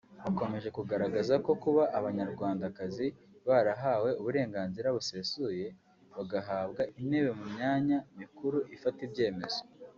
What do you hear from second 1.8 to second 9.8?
Abanyarwandakazi barahawe uburenganzira busesuye bagahabwa intebe mu myanya mikuru ifata ibyemezo